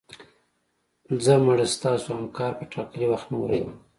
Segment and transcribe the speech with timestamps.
[1.23, 3.69] ځه مړه ستاسو همکار په ټاکلي وخت نه و راغلی